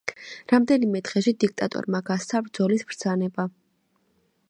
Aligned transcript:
რამდენიმე 0.51 1.01
დღეში 1.09 1.35
დიქტატორმა 1.45 2.03
გასცა 2.09 2.43
ბრძოლის 2.49 2.89
ბრძანება. 2.93 3.51